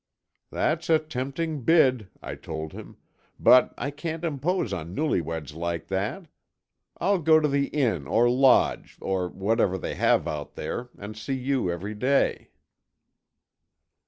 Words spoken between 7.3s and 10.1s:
to the inn or lodge or whatever they